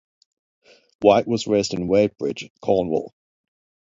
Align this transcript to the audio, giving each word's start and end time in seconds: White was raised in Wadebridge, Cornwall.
White 1.01 1.27
was 1.27 1.45
raised 1.45 1.75
in 1.75 1.87
Wadebridge, 1.87 2.49
Cornwall. 2.59 3.13